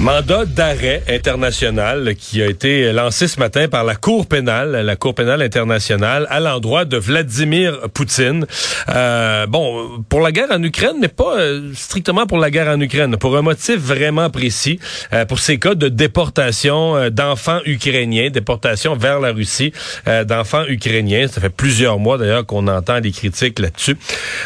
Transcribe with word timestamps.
Mandat 0.00 0.46
d'arrêt 0.46 1.02
international 1.10 2.14
qui 2.14 2.42
a 2.42 2.46
été 2.46 2.90
lancé 2.90 3.28
ce 3.28 3.38
matin 3.38 3.68
par 3.68 3.84
la 3.84 3.94
Cour 3.94 4.26
pénale, 4.26 4.70
la 4.70 4.96
Cour 4.96 5.14
pénale 5.14 5.42
internationale, 5.42 6.26
à 6.30 6.40
l'endroit 6.40 6.86
de 6.86 6.96
Vladimir 6.96 7.80
Poutine. 7.92 8.46
Euh, 8.88 9.46
bon, 9.46 10.02
pour 10.08 10.20
la 10.22 10.32
guerre 10.32 10.52
en 10.52 10.62
Ukraine, 10.62 10.96
mais 10.98 11.08
pas 11.08 11.38
euh, 11.38 11.72
strictement 11.74 12.26
pour 12.26 12.38
la 12.38 12.50
guerre 12.50 12.68
en 12.68 12.80
Ukraine, 12.80 13.18
pour 13.18 13.36
un 13.36 13.42
motif 13.42 13.76
vraiment 13.76 14.30
précis, 14.30 14.80
euh, 15.12 15.26
pour 15.26 15.38
ces 15.38 15.58
cas 15.58 15.74
de 15.74 15.88
déportation 15.88 16.96
euh, 16.96 17.10
d'enfants 17.10 17.60
ukrainiens, 17.66 18.30
déportation 18.30 18.96
vers 18.96 19.20
la 19.20 19.32
Russie 19.32 19.74
d'enfants 20.26 20.64
ukrainiens. 20.66 21.28
Ça 21.28 21.42
fait 21.42 21.50
plusieurs 21.50 21.98
mois 21.98 22.16
d'ailleurs 22.16 22.46
qu'on 22.46 22.68
entend 22.68 23.00
des 23.00 23.12
critiques 23.12 23.58
là-dessus. 23.58 23.98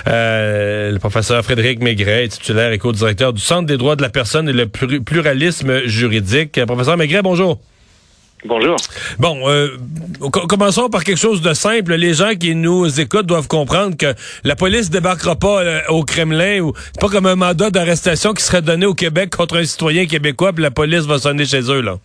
le 0.07 0.99
professeur 0.99 1.45
Frédéric 1.45 1.81
Maigret, 1.81 2.27
titulaire 2.27 2.73
et 2.73 2.79
co-directeur 2.79 3.33
du 3.33 3.41
Centre 3.41 3.67
des 3.67 3.77
droits 3.77 3.95
de 3.95 4.03
la 4.03 4.09
personne 4.09 4.49
et 4.49 4.53
le 4.53 4.67
pluralisme 4.67 5.44
juridique. 5.87 6.65
Professeur 6.67 6.97
Maigret, 6.97 7.23
bonjour. 7.23 7.59
Bonjour. 8.47 8.77
Bon, 9.19 9.49
euh, 9.49 9.69
commençons 10.21 10.91
par 10.91 11.03
quelque 11.03 11.19
chose 11.19 11.41
de 11.41 11.55
simple. 11.55 11.95
Les 11.95 12.13
gens 12.13 12.35
qui 12.39 12.55
nous 12.55 13.01
écoutent 13.01 13.25
doivent 13.25 13.49
comprendre 13.49 13.97
que 13.97 14.15
la 14.45 14.55
police 14.55 14.91
débarquera 14.91 15.37
pas 15.37 15.63
euh, 15.63 15.81
au 15.89 16.03
Kremlin 16.03 16.61
ou 16.61 16.75
c'est 16.77 17.01
pas 17.01 17.09
comme 17.09 17.25
un 17.25 17.37
mandat 17.37 17.71
d'arrestation 17.71 18.35
qui 18.35 18.43
serait 18.43 18.61
donné 18.61 18.85
au 18.85 18.93
Québec 18.93 19.35
contre 19.35 19.57
un 19.57 19.65
citoyen 19.65 20.05
québécois 20.05 20.53
puis 20.53 20.63
la 20.63 20.71
police 20.71 21.07
va 21.07 21.19
sonner 21.19 21.47
chez 21.47 21.63
eux 21.71 21.81
là. 21.81 21.97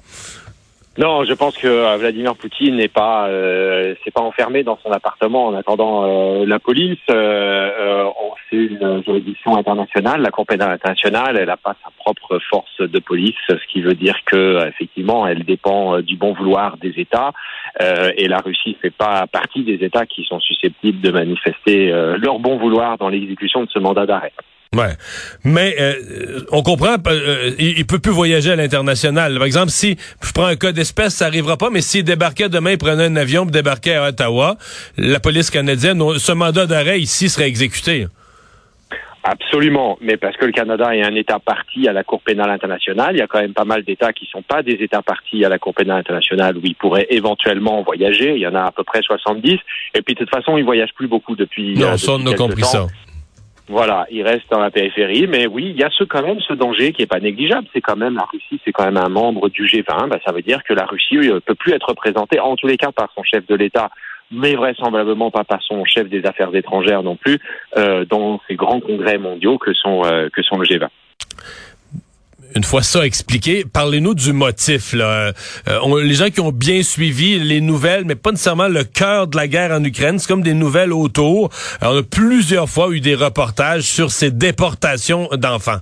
Non, 0.99 1.23
je 1.23 1.31
pense 1.31 1.55
que 1.55 1.66
euh, 1.66 1.95
Vladimir 1.95 2.36
Poutine 2.36 2.75
n'est 2.75 2.89
pas 2.89 3.30
euh, 3.30 3.95
c'est 4.03 4.11
pas 4.11 4.19
enfermé 4.19 4.64
dans 4.64 4.77
son 4.83 4.92
appartement 4.92 5.45
en 5.47 5.53
attendant 5.55 6.03
euh, 6.03 6.45
la 6.45 6.59
police. 6.59 6.99
Euh, 7.09 8.08
une 8.80 9.03
juridiction 9.03 9.58
internationale, 9.58 10.22
la 10.22 10.31
Cour 10.31 10.45
pénale 10.45 10.72
internationale. 10.72 11.38
Elle 11.38 11.47
n'a 11.47 11.58
pas 11.58 11.75
sa 11.83 11.91
propre 11.97 12.39
force 12.49 12.80
de 12.80 12.99
police, 12.99 13.36
ce 13.47 13.67
qui 13.71 13.81
veut 13.81 13.95
dire 13.95 14.16
que 14.25 14.67
effectivement, 14.67 15.27
elle 15.27 15.44
dépend 15.44 15.99
du 16.02 16.16
bon 16.16 16.33
vouloir 16.33 16.77
des 16.77 16.94
États. 16.97 17.31
et 17.80 18.27
la 18.27 18.39
Russie 18.39 18.77
fait 18.81 18.89
pas 18.91 19.27
partie 19.27 19.63
des 19.63 19.83
États 19.86 20.05
qui 20.05 20.23
sont 20.25 20.39
susceptibles 20.39 21.02
de 21.02 21.11
manifester 21.11 21.91
leur 22.17 22.39
bon 22.39 22.58
vouloir 22.58 22.97
dans 22.97 23.09
l'exécution 23.09 23.63
de 23.63 23.69
ce 23.69 23.80
mandat 23.80 24.05
d'arrêt. 24.05 24.33
Ouais, 24.75 24.95
mais 25.43 25.75
euh, 25.80 26.41
on 26.52 26.61
comprend, 26.61 26.97
euh, 27.08 27.52
il, 27.58 27.88
peut 27.88 27.97
plus 27.97 28.11
voyager 28.11 28.52
à 28.52 28.55
l'international. 28.55 29.36
Par 29.36 29.45
exemple, 29.45 29.71
si 29.71 29.97
je 30.21 30.31
prends 30.31 30.45
un 30.45 30.55
cas 30.55 30.71
d'espèce, 30.71 31.16
ça 31.16 31.25
arrivera 31.25 31.58
pas. 31.58 31.71
Mais 31.71 31.81
s'il 31.81 32.03
débarquait 32.03 32.49
demain, 32.49 32.71
il 32.71 32.77
prenait 32.77 33.05
un 33.05 33.16
avion, 33.16 33.43
pour 33.43 33.52
débarquait 33.52 33.95
à 33.95 34.09
Ottawa, 34.09 34.58
la 34.95 35.19
police 35.19 35.49
canadienne, 35.49 35.99
ce 36.19 36.31
mandat 36.33 36.67
d'arrêt 36.67 37.02
ici 37.02 37.30
serait 37.30 37.47
exécuté. 37.47 38.05
Absolument, 39.23 39.98
mais 40.02 40.16
parce 40.16 40.38
que 40.38 40.45
le 40.45 40.53
Canada 40.53 40.95
est 40.95 41.03
un 41.03 41.14
État 41.16 41.39
parti 41.39 41.89
à 41.89 41.94
la 41.94 42.03
Cour 42.03 42.22
pénale 42.22 42.50
internationale, 42.50 43.16
il 43.16 43.20
y 43.20 43.22
a 43.22 43.28
quand 43.28 43.42
même 43.42 43.53
pas 43.53 43.66
mal 43.66 43.84
d'États 43.84 44.14
qui 44.14 44.26
sont 44.26 44.42
pas 44.42 44.64
des 44.64 44.73
États 44.73 45.02
partis 45.02 45.44
à 45.44 45.50
la 45.50 45.59
Cour 45.59 45.73
pénale 45.73 46.00
internationale 46.00 46.58
où 46.58 46.61
ils 46.64 46.76
pourraient 46.76 47.08
éventuellement 47.09 47.81
voyager. 47.84 48.36
Il 48.36 48.39
y 48.39 48.48
en 48.48 48.56
a 48.56 48.64
à 48.64 48.72
peu 48.72 48.84
près 48.84 49.02
70. 49.02 49.58
Et 49.95 50.02
puis 50.02 50.14
de 50.14 50.20
toute 50.20 50.30
façon, 50.30 50.58
ils 50.58 50.64
voyagent 50.64 50.94
plus 50.95 51.08
beaucoup 51.08 51.36
depuis. 51.36 51.76
Non, 51.78 51.88
euh, 51.88 51.98
on 52.08 52.26
a 52.28 52.34
compris 52.36 52.64
ça. 52.64 52.88
Voilà, 53.67 54.08
il 54.09 54.23
reste 54.23 54.50
dans 54.50 54.59
la 54.59 54.72
périphérie, 54.72 55.28
mais 55.28 55.45
oui, 55.45 55.67
il 55.70 55.80
y 55.80 55.83
a 55.83 55.92
ce 55.92 56.04
quand 56.04 56.23
même 56.23 56.39
ce 56.39 56.54
danger 56.54 56.92
qui 56.92 57.04
est 57.04 57.08
pas 57.08 57.20
négligeable. 57.20 57.67
C'est 57.72 57.81
quand 57.81 57.98
même 57.98 58.16
la 58.16 58.26
Russie, 58.31 58.59
c'est 58.66 58.72
quand 58.72 58.86
même 58.86 58.98
un 58.98 59.09
membre 59.09 59.50
du 59.50 59.66
G20. 59.66 60.09
Bah, 60.09 60.17
ça 60.26 60.31
veut 60.31 60.42
dire 60.42 60.64
que 60.64 60.73
la 60.73 60.86
Russie 60.86 61.17
ne 61.17 61.33
euh, 61.33 61.39
peut 61.39 61.54
plus 61.54 61.73
être 61.73 61.89
représentée, 61.89 62.39
en 62.39 62.56
tous 62.56 62.66
les 62.66 62.78
cas, 62.78 62.92
par 62.92 63.09
son 63.14 63.22
chef 63.23 63.45
de 63.45 63.54
l'État, 63.54 63.92
mais 64.31 64.55
vraisemblablement 64.55 65.31
pas 65.31 65.43
par 65.43 65.61
son 65.61 65.86
chef 65.86 66.09
des 66.09 66.26
affaires 66.26 66.54
étrangères 66.54 67.04
non 67.04 67.15
plus, 67.15 67.39
euh, 67.77 68.05
dans 68.05 68.39
ces 68.48 68.55
grands 68.55 68.80
congrès 68.80 69.17
mondiaux 69.17 69.58
que 69.58 69.73
sont 69.73 70.04
euh, 70.05 70.30
que 70.31 70.42
sont 70.43 70.58
le 70.58 70.65
G20 70.65 70.87
une 72.55 72.64
fois 72.64 72.81
ça 72.81 73.05
expliqué, 73.05 73.64
parlez-nous 73.64 74.15
du 74.15 74.33
motif. 74.33 74.93
Là. 74.93 75.33
Euh, 75.67 76.04
les 76.04 76.15
gens 76.15 76.30
qui 76.30 76.39
ont 76.39 76.52
bien 76.52 76.81
suivi 76.81 77.39
les 77.39 77.61
nouvelles, 77.61 78.05
mais 78.05 78.15
pas 78.15 78.31
nécessairement 78.31 78.67
le 78.67 78.83
cœur 78.83 79.27
de 79.27 79.37
la 79.37 79.48
guerre 79.48 79.71
en 79.71 79.83
Ukraine, 79.83 80.17
c'est 80.20 80.27
comme 80.27 80.42
des 80.42 80.54
nouvelles 80.55 80.92
autour. 80.92 81.49
on 81.81 81.98
a 81.98 82.04
plusieurs 82.04 82.67
fois 82.67 82.89
eu 82.92 83.02
des 83.02 83.15
reportages 83.15 83.83
sur 83.83 84.11
ces 84.11 84.31
déportations 84.31 85.30
d'enfants. 85.33 85.80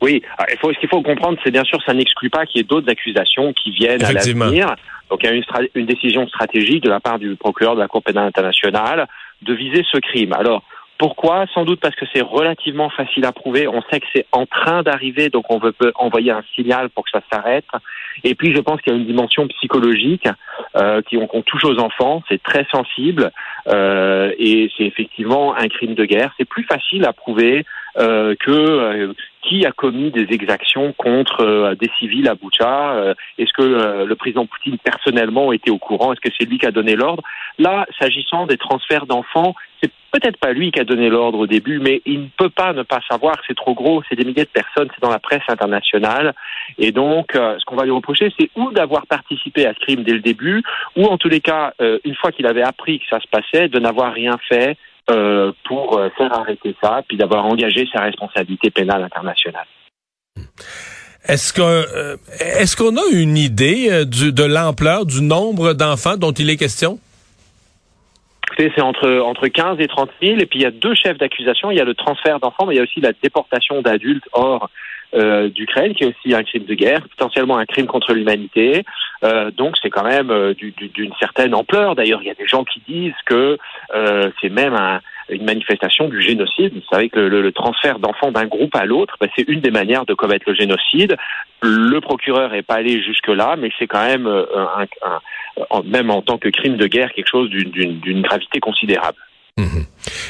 Oui, 0.00 0.22
il 0.50 0.58
faut, 0.58 0.72
ce 0.72 0.78
qu'il 0.78 0.88
faut 0.88 1.02
comprendre, 1.02 1.38
c'est 1.42 1.50
bien 1.50 1.64
sûr, 1.64 1.82
ça 1.84 1.92
n'exclut 1.92 2.30
pas 2.30 2.46
qu'il 2.46 2.58
y 2.58 2.60
ait 2.60 2.66
d'autres 2.66 2.90
accusations 2.90 3.52
qui 3.52 3.70
viennent 3.72 4.04
à 4.04 4.12
l'avenir. 4.12 4.74
Donc 5.10 5.20
il 5.22 5.26
y 5.26 5.32
a 5.32 5.32
une, 5.32 5.44
une 5.74 5.86
décision 5.86 6.26
stratégique 6.28 6.84
de 6.84 6.90
la 6.90 7.00
part 7.00 7.18
du 7.18 7.34
procureur 7.36 7.74
de 7.74 7.80
la 7.80 7.88
Cour 7.88 8.02
pénale 8.02 8.26
internationale 8.26 9.08
de 9.42 9.54
viser 9.54 9.84
ce 9.90 9.98
crime. 9.98 10.32
Alors, 10.32 10.62
pourquoi? 10.98 11.46
Sans 11.54 11.64
doute 11.64 11.80
parce 11.80 11.94
que 11.94 12.04
c'est 12.12 12.20
relativement 12.20 12.90
facile 12.90 13.24
à 13.24 13.32
prouver. 13.32 13.68
On 13.68 13.82
sait 13.82 14.00
que 14.00 14.06
c'est 14.12 14.26
en 14.32 14.46
train 14.46 14.82
d'arriver, 14.82 15.30
donc 15.30 15.44
on 15.48 15.58
veut 15.58 15.72
envoyer 15.94 16.32
un 16.32 16.42
signal 16.56 16.90
pour 16.90 17.04
que 17.04 17.10
ça 17.10 17.20
s'arrête. 17.30 17.64
Et 18.24 18.34
puis 18.34 18.52
je 18.52 18.60
pense 18.60 18.80
qu'il 18.80 18.92
y 18.92 18.96
a 18.96 18.98
une 18.98 19.06
dimension 19.06 19.46
psychologique 19.46 20.28
euh, 20.76 21.00
qui 21.02 21.16
on, 21.16 21.42
touche 21.42 21.64
aux 21.64 21.78
enfants. 21.78 22.24
C'est 22.28 22.42
très 22.42 22.66
sensible 22.72 23.30
euh, 23.68 24.32
et 24.38 24.70
c'est 24.76 24.84
effectivement 24.84 25.54
un 25.56 25.68
crime 25.68 25.94
de 25.94 26.04
guerre. 26.04 26.32
C'est 26.36 26.48
plus 26.48 26.64
facile 26.64 27.04
à 27.04 27.12
prouver 27.12 27.64
euh, 27.98 28.36
que 28.38 28.50
euh, 28.50 29.12
qui 29.42 29.66
a 29.66 29.72
commis 29.72 30.10
des 30.10 30.26
exactions 30.30 30.92
contre 30.92 31.40
euh, 31.40 31.74
des 31.74 31.90
civils 31.98 32.28
à 32.28 32.34
Boucha 32.34 33.14
Est-ce 33.38 33.52
que 33.52 34.04
le 34.04 34.14
président 34.14 34.46
Poutine 34.46 34.78
personnellement 34.78 35.52
était 35.52 35.70
au 35.70 35.78
courant? 35.78 36.12
Est-ce 36.12 36.20
que 36.20 36.32
c'est 36.38 36.44
lui 36.44 36.58
qui 36.58 36.66
a 36.66 36.70
donné 36.70 36.94
l'ordre? 36.94 37.22
Là, 37.58 37.86
s'agissant 37.98 38.46
des 38.46 38.56
transferts 38.56 39.06
d'enfants, 39.06 39.54
c'est 39.82 39.90
peut-être 40.12 40.36
pas 40.36 40.52
lui 40.52 40.70
qui 40.70 40.80
a 40.80 40.84
donné 40.84 41.08
l'ordre 41.08 41.38
au 41.38 41.46
début, 41.46 41.78
mais 41.80 42.02
il 42.06 42.20
ne 42.20 42.28
peut 42.36 42.50
pas 42.50 42.72
ne 42.72 42.82
pas 42.82 43.00
savoir. 43.10 43.36
C'est 43.46 43.56
trop 43.56 43.74
gros, 43.74 44.02
c'est 44.08 44.16
des 44.16 44.24
milliers 44.24 44.44
de 44.44 44.48
personnes, 44.48 44.88
c'est 44.94 45.02
dans 45.02 45.10
la 45.10 45.18
presse 45.18 45.42
internationale, 45.48 46.34
et 46.78 46.92
donc 46.92 47.32
ce 47.34 47.64
qu'on 47.64 47.76
va 47.76 47.84
lui 47.84 47.90
reprocher, 47.90 48.32
c'est 48.38 48.50
ou 48.56 48.70
d'avoir 48.72 49.06
participé 49.06 49.66
à 49.66 49.74
ce 49.74 49.80
crime 49.80 50.02
dès 50.02 50.14
le 50.14 50.20
début, 50.20 50.62
ou 50.96 51.04
en 51.06 51.18
tous 51.18 51.28
les 51.28 51.40
cas, 51.40 51.72
une 52.04 52.14
fois 52.14 52.32
qu'il 52.32 52.46
avait 52.46 52.62
appris 52.62 53.00
que 53.00 53.06
ça 53.08 53.20
se 53.20 53.28
passait, 53.28 53.68
de 53.68 53.78
n'avoir 53.78 54.12
rien 54.12 54.38
fait 54.48 54.76
euh, 55.10 55.52
pour 55.66 55.98
euh, 55.98 56.10
faire 56.16 56.32
arrêter 56.32 56.76
ça, 56.82 57.02
puis 57.08 57.16
d'avoir 57.16 57.46
engagé 57.46 57.88
sa 57.92 58.02
responsabilité 58.02 58.70
pénale 58.70 59.02
internationale. 59.02 59.66
Est-ce 61.26 61.52
que 61.52 61.62
euh, 61.62 62.16
est-ce 62.40 62.76
qu'on 62.76 62.96
a 62.96 63.06
une 63.12 63.36
idée 63.36 64.04
du, 64.04 64.32
de 64.32 64.44
l'ampleur 64.44 65.06
du 65.06 65.22
nombre 65.22 65.72
d'enfants 65.72 66.16
dont 66.16 66.32
il 66.32 66.50
est 66.50 66.56
question? 66.56 66.98
C'est 68.58 68.80
entre, 68.80 69.20
entre 69.20 69.46
15 69.46 69.76
et 69.78 69.86
30 69.86 70.10
000. 70.20 70.38
Et 70.38 70.46
puis, 70.46 70.58
il 70.58 70.62
y 70.62 70.66
a 70.66 70.70
deux 70.70 70.94
chefs 70.94 71.16
d'accusation. 71.18 71.70
Il 71.70 71.76
y 71.76 71.80
a 71.80 71.84
le 71.84 71.94
transfert 71.94 72.40
d'enfants, 72.40 72.66
mais 72.66 72.74
il 72.74 72.78
y 72.78 72.80
a 72.80 72.82
aussi 72.82 73.00
la 73.00 73.12
déportation 73.12 73.82
d'adultes 73.82 74.28
hors 74.32 74.68
euh, 75.14 75.48
d'Ukraine, 75.48 75.94
qui 75.94 76.04
est 76.04 76.08
aussi 76.08 76.34
un 76.34 76.42
crime 76.42 76.64
de 76.64 76.74
guerre, 76.74 77.02
potentiellement 77.16 77.56
un 77.56 77.66
crime 77.66 77.86
contre 77.86 78.12
l'humanité. 78.12 78.84
Euh, 79.24 79.50
donc 79.50 79.76
c'est 79.80 79.90
quand 79.90 80.04
même 80.04 80.30
euh, 80.30 80.54
d'une 80.54 81.12
certaine 81.18 81.54
ampleur. 81.54 81.94
D'ailleurs, 81.94 82.20
il 82.22 82.28
y 82.28 82.30
a 82.30 82.34
des 82.34 82.46
gens 82.46 82.64
qui 82.64 82.82
disent 82.86 83.14
que 83.26 83.58
euh, 83.94 84.30
c'est 84.40 84.50
même 84.50 84.74
un, 84.74 85.00
une 85.28 85.44
manifestation 85.44 86.08
du 86.08 86.20
génocide. 86.20 86.74
Vous 86.74 86.88
savez 86.90 87.08
que 87.08 87.18
le, 87.18 87.52
transfert 87.52 87.98
d'enfants 87.98 88.32
d'un 88.32 88.46
groupe 88.46 88.74
à 88.74 88.84
l'autre, 88.84 89.16
bah, 89.20 89.26
c'est 89.36 89.48
une 89.48 89.60
des 89.60 89.70
manières 89.70 90.06
de 90.06 90.14
commettre 90.14 90.44
le 90.48 90.54
génocide. 90.54 91.16
Le 91.62 92.00
procureur 92.00 92.50
n'est 92.50 92.62
pas 92.62 92.76
allé 92.76 93.02
jusque-là, 93.02 93.56
mais 93.58 93.70
c'est 93.78 93.86
quand 93.86 94.04
même, 94.04 94.26
un, 94.26 95.82
même 95.84 96.10
en 96.10 96.22
tant 96.22 96.38
que 96.38 96.48
crime 96.48 96.76
de 96.76 96.86
guerre, 96.86 97.12
quelque 97.12 97.28
chose 97.28 97.50
d'une 97.50 98.22
gravité 98.22 98.60
considérable. 98.60 99.18
Mhm. 99.58 99.84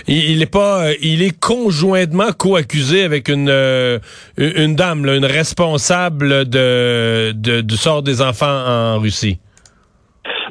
Il, 0.08 0.42
est 0.42 0.50
pas, 0.50 0.86
euh, 0.86 0.94
il 1.02 1.22
est 1.22 1.38
conjointement 1.38 2.32
co-accusé 2.32 3.02
avec 3.02 3.28
une 3.28 3.50
euh, 3.50 3.98
une 4.38 4.74
dame, 4.74 5.04
une 5.06 5.26
responsable 5.26 6.48
de, 6.48 7.32
de 7.32 7.60
du 7.60 7.76
sort 7.76 8.02
des 8.02 8.22
enfants 8.22 8.46
en 8.46 8.98
Russie. 8.98 9.38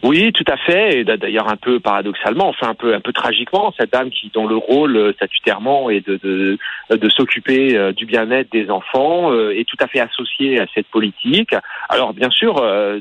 Oui, 0.04 0.32
tout 0.32 0.46
à 0.48 0.58
fait. 0.58 1.00
Et 1.00 1.04
d'ailleurs, 1.04 1.50
un 1.50 1.56
peu 1.56 1.80
paradoxalement, 1.80 2.50
enfin 2.50 2.70
un 2.70 2.76
peu 2.76 2.94
un 2.94 3.00
peu 3.00 3.14
tragiquement, 3.14 3.74
cette 3.80 3.92
dame 3.92 4.10
qui 4.10 4.32
dont 4.34 4.48
le 4.48 4.56
rôle 4.56 4.96
euh, 4.96 5.14
statutairement 5.14 5.90
est 5.90 6.06
de 6.08 6.18
de, 6.24 6.58
de 6.96 7.10
s'occuper 7.10 7.76
euh, 7.76 7.92
du 7.94 8.06
bien-être 8.06 8.52
des 8.52 8.70
enfants 8.70 9.32
euh, 9.32 9.58
est 9.58 9.68
tout 9.68 9.78
à 9.80 9.88
fait 9.88 10.00
associée 10.00 10.60
à 10.60 10.66
cette 10.74 10.88
politique. 10.88 11.56
Alors 11.90 12.14
bien 12.14 12.30
sûr, 12.30 12.56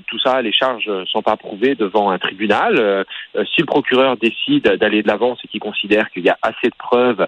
tout 0.06 0.18
ça, 0.20 0.40
les 0.42 0.52
charges 0.52 0.90
sont 1.06 1.22
pas 1.22 1.36
prouvées 1.36 1.74
devant 1.74 2.10
un 2.10 2.18
tribunal. 2.18 3.04
Si 3.34 3.60
le 3.60 3.66
procureur 3.66 4.16
décide 4.16 4.64
d'aller 4.64 5.02
de 5.02 5.08
l'avant, 5.08 5.36
c'est 5.40 5.48
qu'il 5.48 5.60
considère 5.60 6.10
qu'il 6.10 6.24
y 6.24 6.28
a 6.28 6.38
assez 6.42 6.68
de 6.68 6.74
preuves 6.78 7.26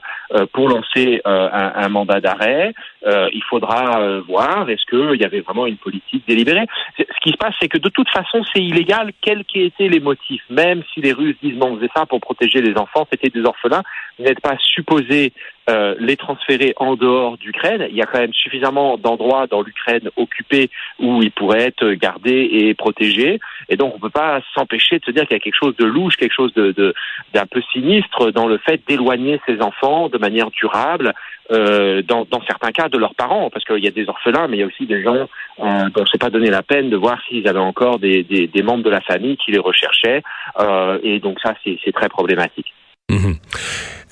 pour 0.52 0.68
lancer 0.68 1.20
un, 1.24 1.88
mandat 1.88 2.20
d'arrêt. 2.20 2.74
il 3.04 3.42
faudra 3.48 4.20
voir 4.20 4.70
est-ce 4.70 4.84
qu'il 4.86 5.20
y 5.20 5.24
avait 5.24 5.40
vraiment 5.40 5.66
une 5.66 5.78
politique 5.78 6.24
délibérée. 6.28 6.66
Ce 6.98 7.20
qui 7.22 7.30
se 7.30 7.36
passe, 7.36 7.54
c'est 7.60 7.68
que 7.68 7.78
de 7.78 7.88
toute 7.88 8.08
façon, 8.10 8.44
c'est 8.54 8.62
illégal, 8.62 9.12
quel 9.20 9.44
été 9.64 9.88
les 9.88 10.00
motifs, 10.00 10.42
même 10.50 10.82
si 10.92 11.00
les 11.00 11.12
Russes 11.12 11.36
disent 11.42 11.56
non, 11.56 11.72
on 11.72 11.76
faisait 11.76 11.90
ça 11.94 12.06
pour 12.06 12.20
protéger 12.20 12.60
les 12.60 12.76
enfants, 12.76 13.06
c'était 13.10 13.30
des 13.30 13.44
orphelins, 13.44 13.82
vous 14.18 14.24
n'êtes 14.24 14.40
pas 14.40 14.56
supposé 14.58 15.32
euh, 15.68 15.94
les 15.98 16.16
transférer 16.16 16.74
en 16.76 16.96
dehors 16.96 17.36
d'Ukraine. 17.38 17.86
Il 17.90 17.96
y 17.96 18.02
a 18.02 18.06
quand 18.06 18.18
même 18.18 18.32
suffisamment 18.32 18.96
d'endroits 18.96 19.46
dans 19.46 19.62
l'Ukraine 19.62 20.08
occupés 20.16 20.70
où 20.98 21.22
ils 21.22 21.30
pourraient 21.30 21.64
être 21.64 21.92
gardés 21.92 22.48
et 22.50 22.74
protégés. 22.74 23.38
Et 23.68 23.76
donc, 23.76 23.92
on 23.92 23.96
ne 23.96 24.00
peut 24.00 24.10
pas 24.10 24.40
s'empêcher 24.54 24.98
de 24.98 25.04
se 25.04 25.10
dire 25.10 25.22
qu'il 25.26 25.36
y 25.36 25.40
a 25.40 25.40
quelque 25.40 25.58
chose 25.58 25.76
de 25.76 25.84
louche, 25.84 26.16
quelque 26.16 26.34
chose 26.34 26.52
d'un 26.54 27.46
peu 27.46 27.62
sinistre 27.72 28.30
dans 28.30 28.46
le 28.46 28.58
fait 28.58 28.80
d'éloigner 28.88 29.40
ces 29.46 29.60
enfants 29.60 30.08
de 30.08 30.18
manière 30.18 30.50
durable, 30.50 31.12
euh, 31.50 32.02
dans, 32.02 32.26
certains 32.46 32.72
cas 32.72 32.88
de 32.88 32.98
leurs 32.98 33.14
parents, 33.14 33.48
parce 33.50 33.64
qu'il 33.64 33.82
y 33.82 33.88
a 33.88 33.90
des 33.90 34.08
orphelins, 34.08 34.48
mais 34.48 34.58
il 34.58 34.60
y 34.60 34.62
a 34.62 34.66
aussi 34.66 34.86
des 34.86 35.02
gens 35.02 35.28
euh, 35.60 35.88
dont 35.94 36.04
c'est 36.10 36.20
pas 36.20 36.30
donné 36.30 36.50
la 36.50 36.62
peine 36.62 36.90
de 36.90 36.96
voir 36.96 37.18
s'ils 37.26 37.48
avaient 37.48 37.58
encore 37.58 37.98
des, 37.98 38.50
membres 38.62 38.84
de 38.84 38.90
la 38.90 39.00
famille 39.00 39.36
qui 39.38 39.52
les 39.52 39.58
recherchaient, 39.58 40.22
euh, 40.60 40.98
et 41.02 41.20
donc 41.20 41.38
ça 41.42 41.54
c'est 41.64 41.92
très 41.92 42.08
problématique. 42.08 42.72
Mhm. 43.10 43.36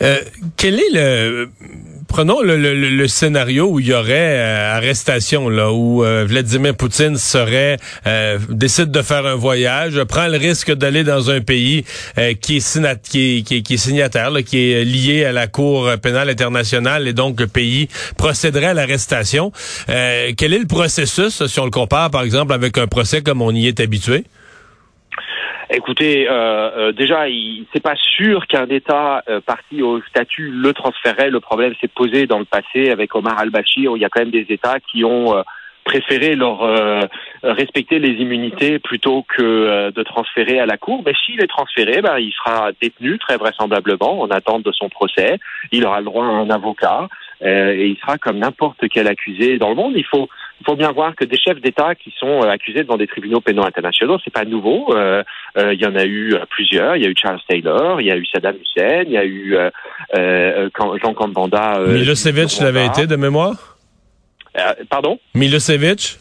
Euh, 0.02 0.18
quel 0.56 0.74
est 0.74 0.92
le 0.92 1.48
prenons 2.08 2.40
le, 2.40 3.08
scénario 3.08 3.68
où 3.68 3.80
il 3.80 3.88
y 3.88 3.92
aurait 3.92 4.38
euh, 4.38 4.76
arrestation 4.76 5.48
là 5.48 5.72
où 5.72 6.04
euh, 6.04 6.24
Vladimir 6.26 6.74
Poutine 6.74 7.16
serait 7.16 7.78
décide 8.48 8.90
de 8.90 9.02
faire 9.02 9.26
un 9.26 9.34
voyage, 9.34 10.02
prend 10.04 10.28
le 10.28 10.36
risque 10.36 10.72
d'aller 10.72 11.02
dans 11.02 11.30
un 11.30 11.40
pays 11.40 11.84
qui, 12.40 12.56
est 12.56 13.02
qui, 13.42 13.64
est 13.70 13.76
signataire, 13.76 14.32
qui 14.44 14.72
est 14.72 14.84
lié 14.84 15.24
à 15.24 15.32
la 15.32 15.46
Cour 15.46 15.90
pénale 16.00 16.30
internationale 16.30 17.08
et 17.08 17.12
donc 17.12 17.40
le 17.40 17.46
pays 17.46 17.88
procéderait 18.16 18.66
à 18.66 18.74
l'arrestation. 18.74 19.52
quel 19.86 20.52
est 20.52 20.58
le 20.58 20.66
processus 20.66 21.46
si 21.46 21.60
on 21.60 21.64
le 21.64 21.70
compare 21.70 22.10
par 22.10 22.22
exemple 22.22 22.52
avec 22.52 22.78
un 22.78 22.86
procès 22.86 23.22
comme 23.22 23.42
on 23.42 23.52
y 23.52 23.66
est 23.66 23.80
habitué? 23.80 24.24
Écoutez, 25.68 26.28
euh, 26.28 26.70
euh 26.76 26.92
déjà, 26.92 27.24
c'est 27.72 27.82
pas 27.82 27.96
sûr 27.96 28.46
qu'un 28.46 28.68
État 28.68 29.24
euh, 29.28 29.40
parti 29.40 29.82
au 29.82 30.00
statut 30.02 30.50
le 30.50 30.72
transférerait. 30.72 31.30
Le 31.30 31.40
problème 31.40 31.74
s'est 31.80 31.88
posé 31.88 32.26
dans 32.26 32.38
le 32.38 32.44
passé 32.44 32.90
avec 32.90 33.14
Omar 33.16 33.38
al-Bashir. 33.38 33.96
Il 33.96 34.00
y 34.00 34.04
a 34.04 34.08
quand 34.08 34.20
même 34.20 34.30
des 34.30 34.46
États 34.48 34.78
qui 34.78 35.04
ont 35.04 35.36
euh, 35.36 35.42
préféré 35.84 36.34
leur 36.34 36.58
respecter 37.44 38.00
les 38.00 38.20
immunités 38.20 38.80
plutôt 38.80 39.22
que 39.22 39.90
de 39.90 40.02
transférer 40.02 40.58
à 40.58 40.66
la 40.66 40.76
Cour. 40.76 41.04
Mais 41.06 41.12
s'il 41.24 41.40
est 41.40 41.46
transféré, 41.46 42.02
ben, 42.02 42.18
il 42.18 42.32
sera 42.32 42.72
détenu 42.82 43.20
très 43.20 43.36
vraisemblablement 43.36 44.20
en 44.20 44.28
attente 44.30 44.64
de 44.64 44.72
son 44.72 44.88
procès. 44.88 45.38
Il 45.70 45.86
aura 45.86 46.00
le 46.00 46.06
droit 46.06 46.24
à 46.24 46.28
un 46.28 46.50
avocat 46.50 47.06
et 47.40 47.86
il 47.86 47.96
sera 47.98 48.18
comme 48.18 48.38
n'importe 48.38 48.88
quel 48.90 49.06
accusé 49.06 49.58
dans 49.58 49.68
le 49.68 49.76
monde. 49.76 49.92
Il 49.94 50.04
faut 50.04 50.28
il 50.60 50.64
faut 50.64 50.76
bien 50.76 50.90
voir 50.92 51.14
que 51.14 51.24
des 51.24 51.36
chefs 51.36 51.60
d'État 51.60 51.94
qui 51.94 52.14
sont 52.18 52.42
euh, 52.42 52.50
accusés 52.50 52.82
devant 52.82 52.96
des 52.96 53.06
tribunaux 53.06 53.40
pénaux 53.40 53.64
internationaux, 53.64 54.18
c'est 54.24 54.32
pas 54.32 54.44
nouveau. 54.44 54.94
Euh, 54.94 55.22
euh, 55.58 55.74
il 55.74 55.80
y 55.80 55.86
en 55.86 55.94
a 55.94 56.04
eu 56.04 56.34
plusieurs. 56.48 56.96
Il 56.96 57.02
y 57.02 57.06
a 57.06 57.08
eu 57.08 57.14
Charles 57.16 57.40
Taylor, 57.46 58.00
il 58.00 58.06
y 58.06 58.10
a 58.10 58.16
eu 58.16 58.24
Saddam 58.26 58.56
Hussein, 58.56 59.02
il 59.06 59.12
y 59.12 59.18
a 59.18 59.24
eu 59.24 59.56
Jean 60.14 61.14
Kambanda. 61.14 61.80
Milosevic 61.86 62.58
l'avait 62.60 62.86
été 62.86 63.06
de 63.06 63.16
mémoire? 63.16 63.76
pardon? 64.88 65.18
Milosevic? 65.34 66.18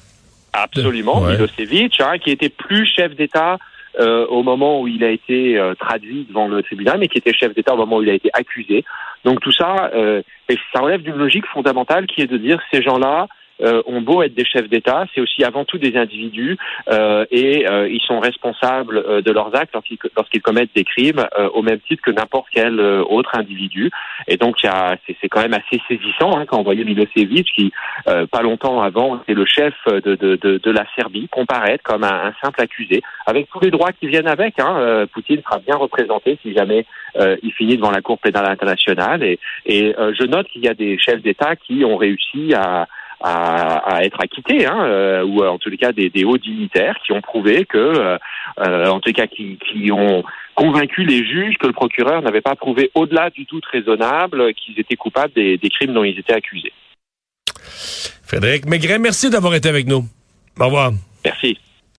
Absolument, 0.52 1.22
Milosevic, 1.22 2.02
hein, 2.02 2.18
qui 2.18 2.32
était 2.32 2.50
plus 2.50 2.86
chef 2.86 3.16
d'État 3.16 3.58
au 3.98 4.44
moment 4.44 4.82
où 4.82 4.90
il 4.90 5.06
a 5.06 5.10
été 5.10 5.58
traduit 5.80 6.26
devant 6.28 6.50
le 6.50 6.62
tribunal, 6.62 7.00
mais 7.00 7.08
qui 7.08 7.18
était 7.18 7.34
chef 7.34 7.54
d'État 7.56 7.74
au 7.74 7.78
moment 7.78 7.98
où 7.98 8.04
il 8.04 8.10
a 8.10 8.14
été 8.14 8.30
accusé. 8.34 8.84
Donc 9.24 9.40
tout 9.40 9.54
ça, 9.54 9.90
ça 10.74 10.80
relève 10.82 11.02
d'une 11.02 11.16
logique 11.16 11.46
fondamentale 11.46 12.06
qui 12.06 12.22
est 12.22 12.28
de 12.28 12.38
dire 12.38 12.60
ces 12.72 12.82
gens-là 12.82 13.28
euh, 13.62 13.82
ont 13.86 14.02
beau 14.02 14.22
être 14.22 14.34
des 14.34 14.46
chefs 14.46 14.70
d'État, 14.70 15.06
c'est 15.14 15.22
aussi 15.22 15.44
avant 15.44 15.66
tout 15.66 15.78
des 15.78 15.96
individus 15.96 16.58
euh, 16.90 17.26
et 17.32 17.68
euh, 17.68 17.88
ils 17.90 18.02
sont 18.02 18.20
responsables 18.20 18.98
euh, 18.98 19.22
de 19.22 19.32
leurs 19.32 19.56
actes 19.56 19.74
lorsqu'ils, 19.74 19.98
lorsqu'ils 20.16 20.42
commettent 20.42 20.76
des 20.76 20.84
crimes 20.84 21.26
au 21.54 21.62
même 21.62 21.80
titre 21.80 22.02
que 22.04 22.12
n'importe 22.12 22.48
quel 22.52 22.80
autre 22.80 23.32
individu. 23.38 23.92
Et 24.28 24.38
donc 24.38 24.58
c'est 24.62 25.30
quand 25.30 25.42
même 25.42 25.54
assez 25.54 25.82
saisissant 25.88 26.38
hein, 26.38 26.46
quand 26.46 26.60
on 26.60 26.64
voyait 26.64 26.84
Milosevic 26.84 27.48
qui 27.56 27.72
pas 28.06 28.42
longtemps 28.42 28.82
avant 28.82 29.22
était 29.22 29.34
le 29.34 29.46
chef 29.46 29.74
de, 29.88 30.16
de, 30.16 30.36
de, 30.36 30.58
de 30.58 30.72
la 30.72 30.86
Serbie 30.96 31.28
comparaître 31.30 31.84
comme 31.84 32.04
un, 32.04 32.28
un, 32.28 32.34
simple 32.44 32.62
accusé 32.62 33.02
avec 33.26 33.50
tous 33.50 33.60
les 33.60 33.72
droits 33.72 33.92
qui 33.92 34.08
viennent 34.08 34.28
avec. 34.28 34.60
Hein. 34.60 35.06
Poutine 35.14 35.42
sera 35.42 35.60
bien 35.60 35.76
représenté 35.76 36.38
si 36.42 36.54
jamais 36.54 36.86
il 37.20 37.52
finit 37.54 37.78
devant 37.78 37.92
la 37.92 38.02
Cour 38.02 38.20
pénale 38.20 38.50
internationale 38.50 39.24
et, 39.24 39.40
et 39.66 39.94
je 39.98 40.26
note 40.26 40.48
qu'il 40.48 40.64
y 40.64 40.70
a 40.70 40.74
des 40.74 40.98
chefs 40.98 41.22
d'État 41.22 41.56
qui 41.56 41.84
ont 41.86 41.98
réussi 41.98 42.54
à 42.54 42.88
à, 43.22 44.04
être 44.04 44.22
acquittés, 44.22 44.66
hein, 44.66 44.86
euh, 44.86 45.24
ou 45.24 45.44
en 45.44 45.58
tous 45.58 45.70
les 45.70 45.78
cas 45.78 45.92
des, 45.92 46.24
hauts 46.24 46.38
dignitaires 46.38 46.98
qui 47.06 47.12
ont 47.12 47.22
prouvé 47.22 47.66
que, 47.66 47.78
euh, 47.78 48.18
euh, 48.60 48.88
en 48.88 49.00
tout 49.00 49.12
cas, 49.12 49.28
qui, 49.28 49.58
ont 49.92 50.24
convaincu 50.56 51.04
les 51.04 51.26
juges 51.26 51.58
que 51.58 51.68
le 51.68 51.74
procureur 51.74 52.22
n'avait 52.22 52.42
pas 52.42 52.56
prouvé 52.56 52.92
au-delà 52.96 53.30
du 53.30 53.44
doute 53.46 53.66
raisonnable 53.66 54.54
qu'ils 54.54 54.80
étaient 54.80 54.96
coupables 54.96 55.34
des, 55.34 55.58
des, 55.58 55.70
crimes 55.70 55.94
dont 55.94 56.04
ils 56.04 56.18
étaient 56.18 56.34
accusés. 56.34 56.72
Frédéric 58.24 58.66
Maigret, 58.66 59.00
merci 59.00 59.30
d'avoir 59.30 59.54
été 59.56 59.70
avec 59.70 59.86
nous. 59.88 60.06
Au 60.60 60.66
revoir. 60.66 60.92
Merci. 61.24 61.58